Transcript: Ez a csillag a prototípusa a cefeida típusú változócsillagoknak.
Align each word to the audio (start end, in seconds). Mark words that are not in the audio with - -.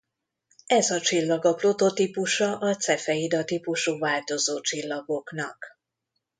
Ez 0.67 0.89
a 0.91 0.99
csillag 1.01 1.45
a 1.45 1.53
prototípusa 1.53 2.57
a 2.57 2.75
cefeida 2.75 3.43
típusú 3.43 3.99
változócsillagoknak. 3.99 5.65